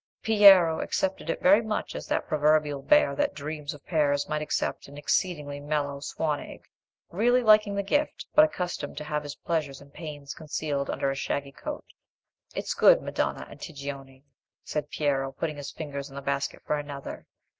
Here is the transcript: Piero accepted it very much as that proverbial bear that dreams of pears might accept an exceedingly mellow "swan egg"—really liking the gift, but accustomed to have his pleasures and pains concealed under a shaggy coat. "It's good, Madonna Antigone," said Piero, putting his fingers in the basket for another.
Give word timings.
Piero 0.23 0.79
accepted 0.79 1.29
it 1.29 1.43
very 1.43 1.61
much 1.61 1.93
as 1.93 2.07
that 2.07 2.27
proverbial 2.27 2.81
bear 2.81 3.13
that 3.15 3.35
dreams 3.35 3.71
of 3.71 3.85
pears 3.85 4.27
might 4.27 4.41
accept 4.41 4.87
an 4.87 4.97
exceedingly 4.97 5.59
mellow 5.59 5.99
"swan 5.99 6.39
egg"—really 6.39 7.43
liking 7.43 7.75
the 7.75 7.83
gift, 7.83 8.25
but 8.33 8.43
accustomed 8.43 8.97
to 8.97 9.03
have 9.03 9.21
his 9.21 9.35
pleasures 9.35 9.79
and 9.79 9.93
pains 9.93 10.33
concealed 10.33 10.89
under 10.89 11.11
a 11.11 11.15
shaggy 11.15 11.51
coat. 11.51 11.85
"It's 12.55 12.73
good, 12.73 12.99
Madonna 13.03 13.41
Antigone," 13.47 14.23
said 14.63 14.89
Piero, 14.89 15.33
putting 15.33 15.57
his 15.57 15.69
fingers 15.69 16.09
in 16.09 16.15
the 16.15 16.21
basket 16.23 16.63
for 16.65 16.79
another. 16.79 17.27